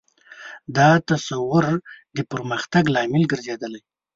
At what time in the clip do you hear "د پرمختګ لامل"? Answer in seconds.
2.15-3.23